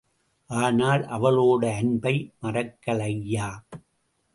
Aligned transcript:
ஆனால் 0.49 1.03
அவளோட 1.07 1.63
அன்பை 1.77 2.15
மறக்கலய்யா. 2.41 3.49